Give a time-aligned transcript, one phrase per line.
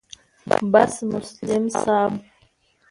[0.71, 2.11] بس مسلم صاحب